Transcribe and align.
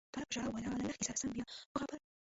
طالب 0.13 0.27
په 0.29 0.33
ژړا 0.35 0.45
وویل 0.47 0.65
هغه 0.67 0.77
له 0.79 0.85
لښتې 0.89 1.03
سره 1.07 1.17
سم 1.21 1.29
بیا 1.35 1.43
وغپل. 1.73 1.99